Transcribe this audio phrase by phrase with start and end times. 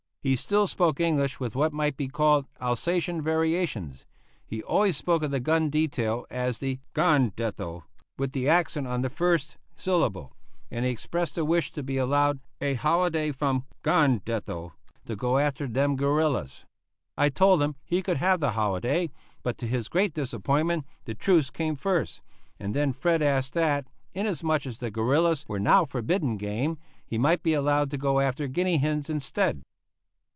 [0.23, 4.05] He still spoke English with what might be called Alsatian variations
[4.45, 7.85] he always spoke of the gun detail as the "gondetle,"
[8.19, 10.35] with the accent on the first syllable
[10.69, 14.73] and he expressed a wish to be allowed "a holiday from the gondetle
[15.07, 16.65] to go after dem gorrillas."
[17.17, 19.09] I told him he could have the holiday,
[19.41, 22.21] but to his great disappointment the truce came first,
[22.59, 27.41] and then Fred asked that, inasmuch as the "gorrillas" were now forbidden game, he might
[27.41, 29.63] be allowed to go after guinea hens instead.